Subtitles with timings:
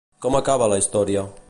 [0.25, 1.29] Com acaba la història?